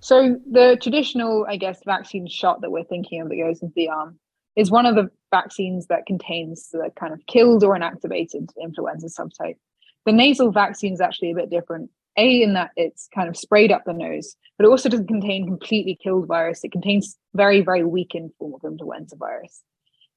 [0.00, 3.88] So, the traditional, I guess, vaccine shot that we're thinking of that goes into the
[3.88, 4.18] arm
[4.54, 9.56] is one of the vaccines that contains the kind of killed or inactivated influenza subtype.
[10.04, 11.90] The nasal vaccine is actually a bit different.
[12.16, 15.46] A, in that it's kind of sprayed up the nose, but it also doesn't contain
[15.46, 16.62] completely killed virus.
[16.62, 19.62] It contains very, very weakened form of influenza virus.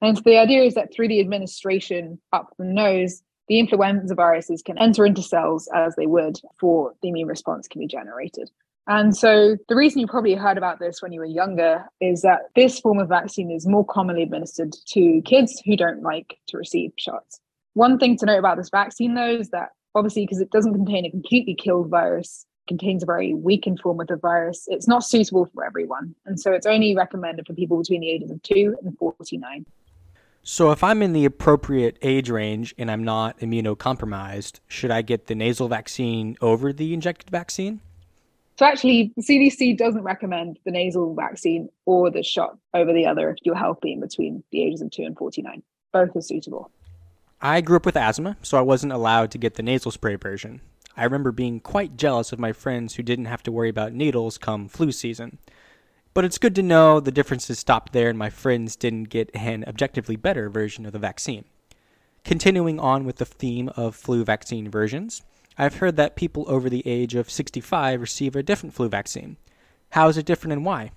[0.02, 4.62] And so the idea is that through the administration up the nose, the influenza viruses
[4.62, 8.50] can enter into cells as they would for the immune response can be generated.
[8.88, 12.44] And so the reason you probably heard about this when you were younger is that
[12.56, 16.92] this form of vaccine is more commonly administered to kids who don't like to receive
[16.98, 17.42] shots.
[17.74, 21.06] One thing to note about this vaccine, though, is that obviously because it doesn't contain
[21.06, 25.50] a completely killed virus contains a very weakened form of the virus it's not suitable
[25.54, 26.14] for everyone.
[26.26, 29.66] And so it's only recommended for people between the ages of 2 and 49
[30.44, 35.28] so if i'm in the appropriate age range and i'm not immunocompromised should i get
[35.28, 37.82] the nasal vaccine over the injected vaccine?
[38.56, 43.30] So actually the cdc doesn't recommend the nasal vaccine or the shot over the other
[43.30, 46.72] if you're healthy in between the ages of 2 and 49 both are suitable
[47.42, 50.62] I grew up with asthma, so I wasn't allowed to get the nasal spray version.
[50.96, 54.40] I remember being quite jealous of my friends who didn't have to worry about needles
[54.40, 55.38] come flu season.
[56.16, 59.64] But it's good to know the differences stopped there and my friends didn't get an
[59.68, 61.46] objectively better version of the vaccine.
[62.24, 65.22] Continuing on with the theme of flu vaccine versions,
[65.60, 69.38] I've heard that people over the age of 65 receive a different flu vaccine.
[69.92, 70.90] How is it different and why?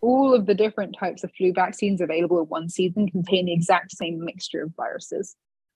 [0.00, 3.90] All of the different types of flu vaccines available in one season contain the exact
[3.90, 5.34] same mixture of viruses.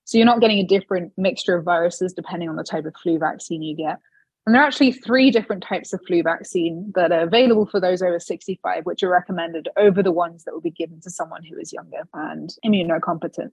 [0.09, 3.19] So you're not getting a different mixture of viruses depending on the type of flu
[3.19, 3.99] vaccine you get.
[4.47, 8.01] And there are actually three different types of flu vaccine that are available for those
[8.01, 11.59] over 65, which are recommended over the ones that will be given to someone who
[11.59, 13.51] is younger and immunocompetent.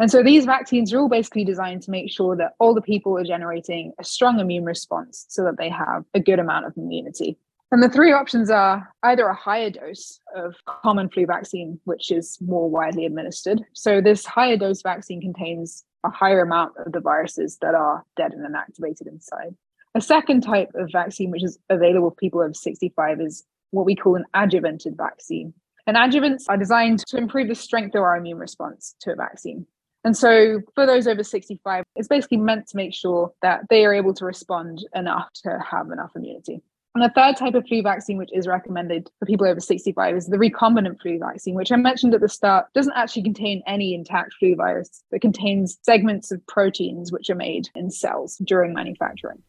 [0.00, 3.16] And so these vaccines are all basically designed to make sure that all the people
[3.16, 7.38] are generating a strong immune response so that they have a good amount of immunity.
[7.74, 12.38] And the three options are either a higher dose of common flu vaccine, which is
[12.40, 13.62] more widely administered.
[13.72, 18.32] So, this higher dose vaccine contains a higher amount of the viruses that are dead
[18.32, 19.56] and inactivated inside.
[19.96, 23.96] A second type of vaccine, which is available for people over 65, is what we
[23.96, 25.52] call an adjuvanted vaccine.
[25.88, 29.66] And adjuvants are designed to improve the strength of our immune response to a vaccine.
[30.04, 33.92] And so, for those over 65, it's basically meant to make sure that they are
[33.92, 36.62] able to respond enough to have enough immunity.
[36.94, 40.26] And the third type of flu vaccine, which is recommended for people over 65, is
[40.26, 44.34] the recombinant flu vaccine, which I mentioned at the start doesn't actually contain any intact
[44.34, 49.42] flu virus, but contains segments of proteins which are made in cells during manufacturing.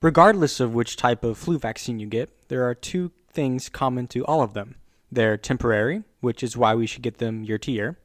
[0.00, 4.24] Regardless of which type of flu vaccine you get, there are two things common to
[4.24, 4.76] all of them.
[5.12, 7.98] They're temporary, which is why we should get them year to year,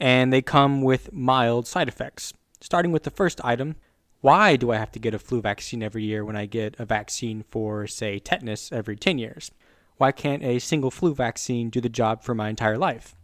[0.00, 2.32] and they come with mild side effects.
[2.60, 3.76] Starting with the first item,
[4.24, 6.86] why do I have to get a flu vaccine every year when I get a
[6.86, 9.50] vaccine for, say, tetanus every 10 years?
[9.98, 13.14] Why can't a single flu vaccine do the job for my entire life?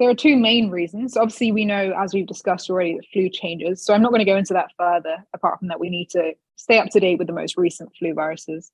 [0.00, 1.16] There are two main reasons.
[1.16, 3.80] Obviously, we know, as we've discussed already, that flu changes.
[3.80, 6.32] So I'm not going to go into that further, apart from that, we need to
[6.56, 8.72] stay up to date with the most recent flu viruses.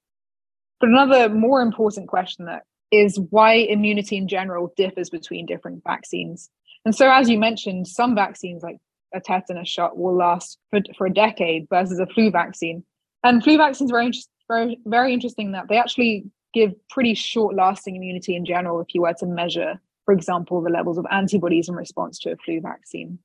[0.80, 6.48] But another more important question that is why immunity in general differs between different vaccines.
[6.86, 8.78] And so, as you mentioned, some vaccines like
[9.14, 12.84] a tetanus shot will last for, for a decade versus a flu vaccine.
[13.22, 14.12] And flu vaccines are very,
[14.48, 19.02] very, very interesting that they actually give pretty short lasting immunity in general if you
[19.02, 23.18] were to measure, for example, the levels of antibodies in response to a flu vaccine.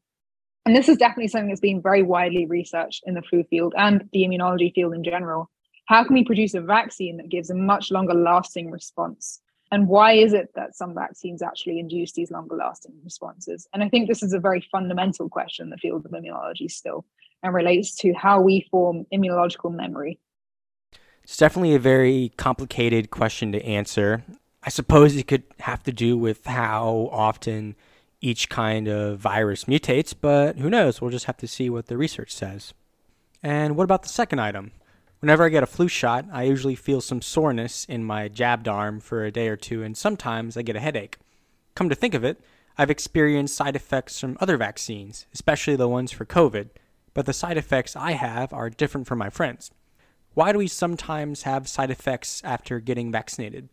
[0.66, 4.08] And this is definitely something that's been very widely researched in the flu field and
[4.14, 5.50] the immunology field in general.
[5.88, 10.14] How can we produce a vaccine that gives a much longer lasting response and why
[10.14, 13.68] is it that some vaccines actually induce these longer lasting responses?
[13.74, 17.06] And I think this is a very fundamental question in the field of immunology still
[17.44, 20.20] and relates to how we form immunological memory.
[21.24, 24.24] It's definitely a very complicated question to answer.
[24.64, 27.76] I suppose it could have to do with how often
[28.22, 31.00] each kind of virus mutates, but who knows?
[31.00, 32.74] We'll just have to see what the research says.
[33.44, 34.72] And what about the second item?
[35.20, 39.02] Whenever I get a flu shot, I usually feel some soreness in my jabbed arm
[39.02, 41.18] for a day or two, and sometimes I get a headache.
[41.76, 42.40] Come to think of it,
[42.78, 46.70] I've experienced side effects from other vaccines, especially the ones for COVID,
[47.14, 49.72] but the side effects I have are different from my friends.
[50.36, 53.68] Why do we sometimes have side effects after getting vaccinated?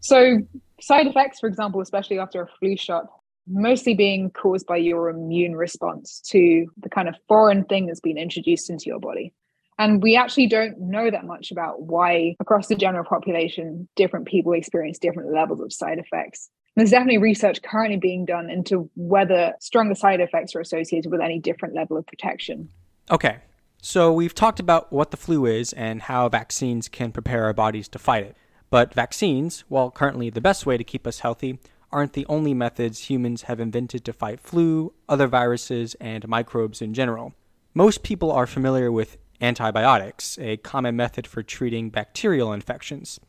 [0.00, 0.40] So,
[0.82, 3.06] side effects, for example, especially after a flu shot,
[3.46, 8.18] mostly being caused by your immune response to the kind of foreign thing that's been
[8.18, 9.32] introduced into your body.
[9.78, 14.52] And we actually don't know that much about why, across the general population, different people
[14.52, 16.50] experience different levels of side effects.
[16.74, 21.38] There's definitely research currently being done into whether stronger side effects are associated with any
[21.38, 22.68] different level of protection.
[23.10, 23.38] Okay,
[23.80, 27.88] so we've talked about what the flu is and how vaccines can prepare our bodies
[27.88, 28.36] to fight it.
[28.70, 31.58] But vaccines, while currently the best way to keep us healthy,
[31.90, 36.92] aren't the only methods humans have invented to fight flu, other viruses, and microbes in
[36.92, 37.34] general.
[37.74, 43.20] Most people are familiar with antibiotics, a common method for treating bacterial infections.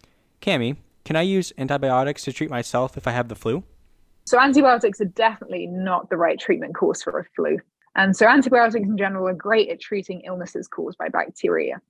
[0.41, 3.63] Cami, can I use antibiotics to treat myself if I have the flu?
[4.25, 7.57] So, antibiotics are definitely not the right treatment course for a flu.
[7.95, 11.81] And so, antibiotics in general are great at treating illnesses caused by bacteria.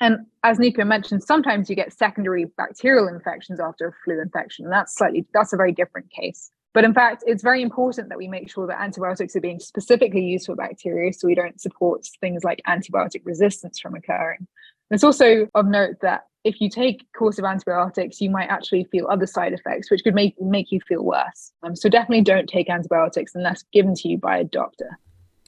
[0.00, 4.64] And as Nico mentioned, sometimes you get secondary bacterial infections after a flu infection.
[4.64, 6.50] And that's slightly, that's a very different case.
[6.74, 10.22] But in fact, it's very important that we make sure that antibiotics are being specifically
[10.22, 14.46] used for bacteria so we don't support things like antibiotic resistance from occurring.
[14.90, 18.84] It's also of note that if you take a course of antibiotics, you might actually
[18.84, 21.52] feel other side effects, which could make, make you feel worse.
[21.62, 24.98] Um, so definitely don't take antibiotics unless given to you by a doctor.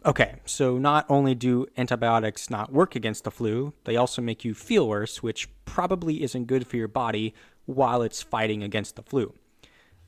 [0.07, 4.55] Okay, so not only do antibiotics not work against the flu, they also make you
[4.55, 7.35] feel worse, which probably isn't good for your body
[7.65, 9.35] while it's fighting against the flu.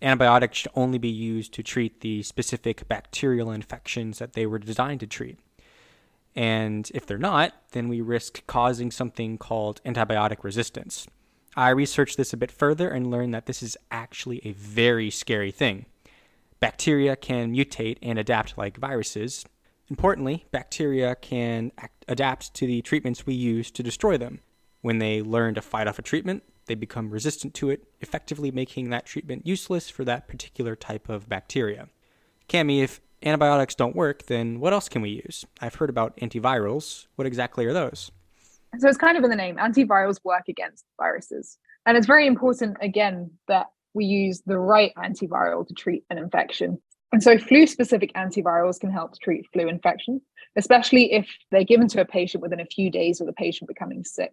[0.00, 5.00] Antibiotics should only be used to treat the specific bacterial infections that they were designed
[5.00, 5.38] to treat.
[6.37, 11.06] And if they're not, then we risk causing something called antibiotic resistance.
[11.56, 15.50] I researched this a bit further and learned that this is actually a very scary
[15.50, 15.87] thing.
[16.61, 19.44] Bacteria can mutate and adapt like viruses.
[19.90, 24.40] Importantly, bacteria can act- adapt to the treatments we use to destroy them.
[24.80, 28.91] When they learn to fight off a treatment, they become resistant to it, effectively making
[28.91, 31.89] that treatment useless for that particular type of bacteria.
[32.49, 35.45] Cami, if antibiotics don't work, then what else can we use?
[35.61, 37.07] I've heard about antivirals.
[37.16, 38.11] What exactly are those?
[38.79, 39.57] So it's kind of in the name.
[39.57, 41.59] Antivirals work against viruses.
[41.87, 46.79] And it's very important, again, that we use the right antiviral to treat an infection.
[47.12, 50.21] And so flu specific antivirals can help treat flu infection,
[50.57, 54.05] especially if they're given to a patient within a few days of the patient becoming
[54.05, 54.33] sick.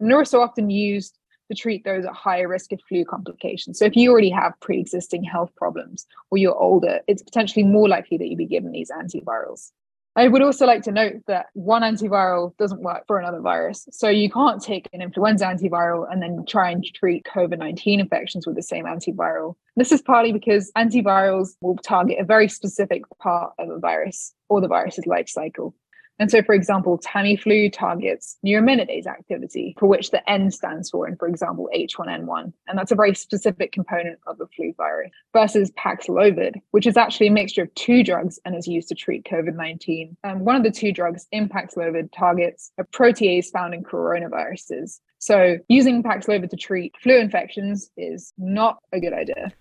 [0.00, 1.16] And they're also often used
[1.48, 3.78] to treat those at higher risk of flu complications.
[3.78, 8.18] So if you already have pre-existing health problems or you're older, it's potentially more likely
[8.18, 9.70] that you be given these antivirals.
[10.18, 13.86] I would also like to note that one antiviral doesn't work for another virus.
[13.92, 18.46] So you can't take an influenza antiviral and then try and treat COVID 19 infections
[18.46, 19.56] with the same antiviral.
[19.76, 24.62] This is partly because antivirals will target a very specific part of a virus or
[24.62, 25.74] the virus's life cycle.
[26.18, 31.18] And so, for example, Tamiflu targets neuraminidase activity, for which the N stands for, and
[31.18, 32.52] for example, H1N1.
[32.68, 37.26] And that's a very specific component of the flu virus, versus Paxlovid, which is actually
[37.28, 40.16] a mixture of two drugs and is used to treat COVID 19.
[40.24, 45.00] And one of the two drugs in Paxlovid targets a protease found in coronaviruses.
[45.18, 49.52] So, using Paxlovid to treat flu infections is not a good idea.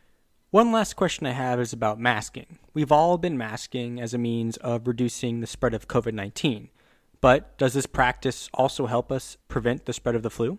[0.56, 2.60] One last question I have is about masking.
[2.74, 6.70] We've all been masking as a means of reducing the spread of COVID 19,
[7.20, 10.58] but does this practice also help us prevent the spread of the flu?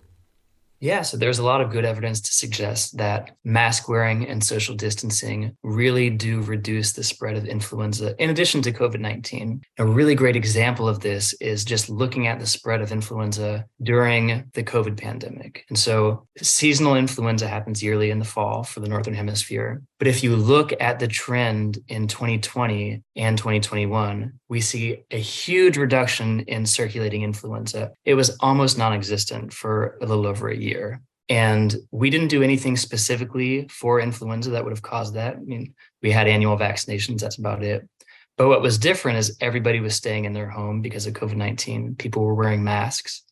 [0.80, 4.74] Yeah, so there's a lot of good evidence to suggest that mask wearing and social
[4.74, 9.62] distancing really do reduce the spread of influenza in addition to COVID 19.
[9.78, 14.50] A really great example of this is just looking at the spread of influenza during
[14.52, 15.64] the COVID pandemic.
[15.68, 19.82] And so seasonal influenza happens yearly in the fall for the Northern Hemisphere.
[19.98, 25.78] But if you look at the trend in 2020 and 2021, we see a huge
[25.78, 27.92] reduction in circulating influenza.
[28.04, 31.00] It was almost non existent for a little over a year.
[31.28, 35.36] And we didn't do anything specifically for influenza that would have caused that.
[35.36, 37.88] I mean, we had annual vaccinations, that's about it.
[38.36, 41.96] But what was different is everybody was staying in their home because of COVID 19.
[41.96, 43.22] People were wearing masks.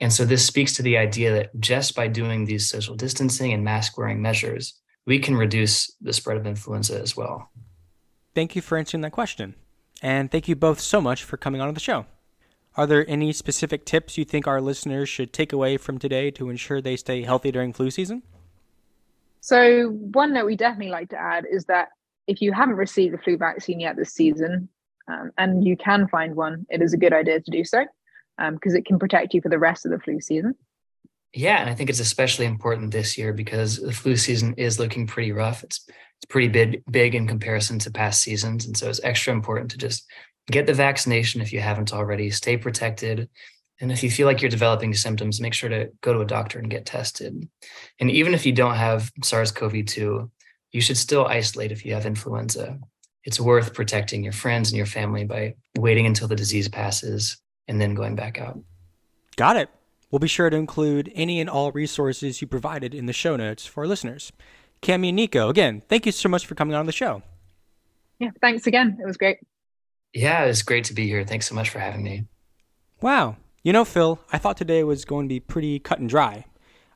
[0.00, 3.64] And so this speaks to the idea that just by doing these social distancing and
[3.64, 7.50] mask wearing measures, we can reduce the spread of influenza as well.
[8.34, 9.54] Thank you for answering that question.
[10.00, 12.06] And thank you both so much for coming on the show.
[12.76, 16.48] Are there any specific tips you think our listeners should take away from today to
[16.48, 18.22] ensure they stay healthy during flu season?
[19.40, 21.88] So, one note we definitely like to add is that
[22.26, 24.68] if you haven't received a flu vaccine yet this season,
[25.08, 27.84] um, and you can find one, it is a good idea to do so
[28.38, 30.54] because um, it can protect you for the rest of the flu season.
[31.34, 35.06] Yeah, and I think it's especially important this year because the flu season is looking
[35.06, 35.64] pretty rough.
[35.64, 39.70] It's it's pretty big big in comparison to past seasons, and so it's extra important
[39.72, 40.04] to just
[40.50, 42.30] get the vaccination if you haven't already.
[42.30, 43.28] Stay protected,
[43.80, 46.58] and if you feel like you're developing symptoms, make sure to go to a doctor
[46.58, 47.48] and get tested.
[47.98, 50.30] And even if you don't have SARS-CoV-2,
[50.70, 52.78] you should still isolate if you have influenza.
[53.24, 57.80] It's worth protecting your friends and your family by waiting until the disease passes and
[57.80, 58.60] then going back out.
[59.36, 59.70] Got it.
[60.12, 63.64] We'll be sure to include any and all resources you provided in the show notes
[63.64, 64.30] for our listeners.
[64.82, 67.22] Cami and Nico, again, thank you so much for coming on the show.
[68.18, 68.98] Yeah, thanks again.
[69.02, 69.38] It was great.
[70.12, 71.24] Yeah, it was great to be here.
[71.24, 72.26] Thanks so much for having me.
[73.00, 73.36] Wow.
[73.62, 76.44] You know, Phil, I thought today was going to be pretty cut and dry.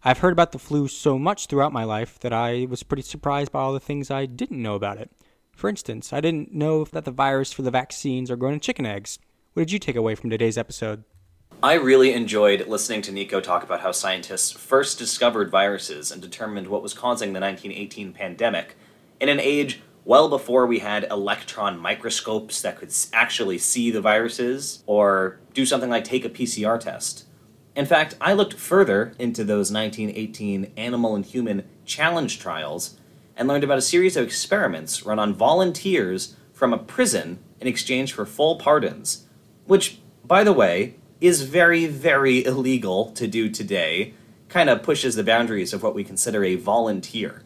[0.04, 3.50] I've heard about the flu so much throughout my life that I was pretty surprised
[3.50, 5.10] by all the things I didn't know about it.
[5.52, 8.84] For instance, I didn't know that the virus for the vaccines are grown in chicken
[8.84, 9.18] eggs.
[9.54, 11.04] What did you take away from today's episode?
[11.62, 16.68] I really enjoyed listening to Nico talk about how scientists first discovered viruses and determined
[16.68, 18.76] what was causing the 1918 pandemic
[19.20, 24.84] in an age well before we had electron microscopes that could actually see the viruses
[24.84, 27.24] or do something like take a PCR test.
[27.74, 32.98] In fact, I looked further into those 1918 animal and human challenge trials
[33.34, 38.12] and learned about a series of experiments run on volunteers from a prison in exchange
[38.12, 39.26] for full pardons,
[39.64, 40.96] which, by the way,
[41.26, 44.14] is very, very illegal to do today,
[44.48, 47.42] kind of pushes the boundaries of what we consider a volunteer.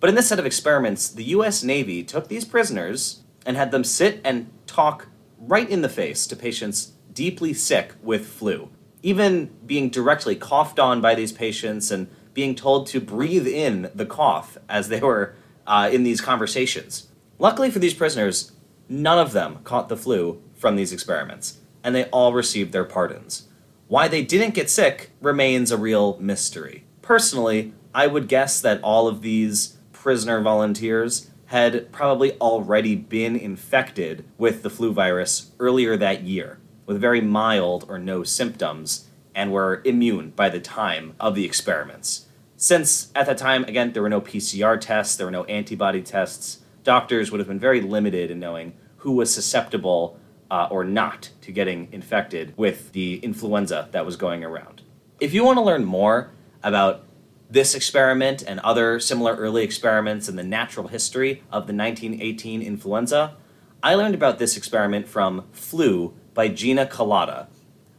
[0.00, 3.84] But in this set of experiments, the US Navy took these prisoners and had them
[3.84, 5.08] sit and talk
[5.38, 8.70] right in the face to patients deeply sick with flu,
[9.02, 14.06] even being directly coughed on by these patients and being told to breathe in the
[14.06, 15.34] cough as they were
[15.66, 17.08] uh, in these conversations.
[17.38, 18.52] Luckily for these prisoners,
[18.88, 23.48] none of them caught the flu from these experiments and they all received their pardons.
[23.88, 26.84] Why they didn't get sick remains a real mystery.
[27.02, 34.24] Personally, I would guess that all of these prisoner volunteers had probably already been infected
[34.38, 39.82] with the flu virus earlier that year, with very mild or no symptoms, and were
[39.84, 42.26] immune by the time of the experiments.
[42.56, 46.60] Since at that time, again, there were no PCR tests, there were no antibody tests,
[46.84, 50.18] doctors would have been very limited in knowing who was susceptible
[50.52, 54.82] uh, or not to getting infected with the influenza that was going around.
[55.18, 56.30] If you want to learn more
[56.62, 57.04] about
[57.48, 63.34] this experiment and other similar early experiments in the natural history of the 1918 influenza,
[63.82, 67.46] I learned about this experiment from Flu by Gina Kolata.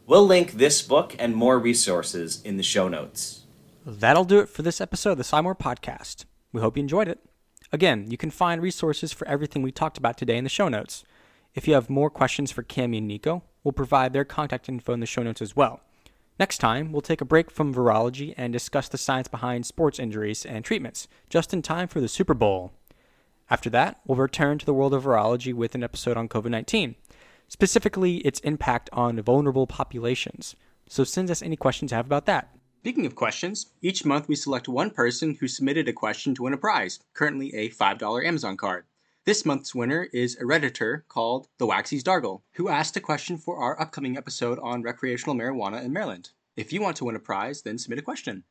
[0.06, 3.46] We'll link this book and more resources in the show notes.
[3.84, 6.24] That'll do it for this episode of the Scimore Podcast.
[6.52, 7.18] We hope you enjoyed it.
[7.72, 11.04] Again, you can find resources for everything we talked about today in the show notes.
[11.54, 14.98] If you have more questions for Cami and Nico, we'll provide their contact info in
[14.98, 15.80] the show notes as well.
[16.36, 20.44] Next time, we'll take a break from virology and discuss the science behind sports injuries
[20.44, 22.72] and treatments, just in time for the Super Bowl.
[23.48, 26.96] After that, we'll return to the world of virology with an episode on COVID 19,
[27.46, 30.56] specifically its impact on vulnerable populations.
[30.88, 32.48] So send us any questions you have about that.
[32.80, 36.52] Speaking of questions, each month we select one person who submitted a question to win
[36.52, 38.86] a prize, currently a $5 Amazon card.
[39.26, 43.56] This month's winner is a Redditor called The Waxy's Dargle, who asked a question for
[43.56, 46.28] our upcoming episode on recreational marijuana in Maryland.
[46.58, 48.44] If you want to win a prize, then submit a question.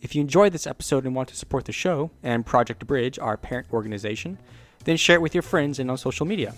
[0.00, 3.36] If you enjoyed this episode and want to support the show and Project Bridge, our
[3.36, 4.38] parent organization,
[4.84, 6.52] then share it with your friends and on social media.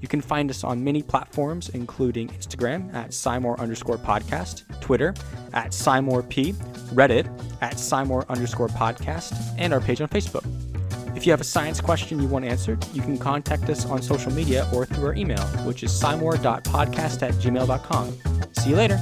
[0.00, 5.14] You can find us on many platforms, including Instagram at Scimore underscore podcast, Twitter
[5.52, 6.54] at Scimore P,
[6.94, 7.28] Reddit
[7.60, 10.71] at Scimore underscore podcast, and our page on Facebook.
[11.14, 14.32] If you have a science question you want answered, you can contact us on social
[14.32, 18.52] media or through our email, which is scimore.podcast at gmail.com.
[18.54, 18.98] See you later.